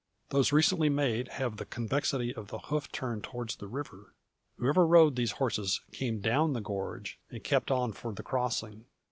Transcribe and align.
Those 0.29 0.51
recently 0.51 0.89
made 0.89 1.27
have 1.27 1.57
the 1.57 1.63
convexity 1.67 2.33
of 2.33 2.47
the 2.47 2.57
hoof 2.57 2.91
turned 2.91 3.23
towards 3.23 3.57
the 3.57 3.67
river. 3.67 4.15
Whoever 4.57 4.87
rode 4.87 5.15
these 5.15 5.33
horses 5.33 5.81
came 5.91 6.21
down 6.21 6.53
the 6.53 6.59
gorge, 6.59 7.19
and 7.29 7.43
kept 7.43 7.69
on 7.69 7.91
for 7.93 8.11
the 8.11 8.23
crossing. 8.23 8.85